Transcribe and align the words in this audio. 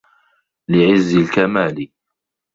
لِعِزِّ 0.69 1.15
الْكَمَالِ 1.15 1.91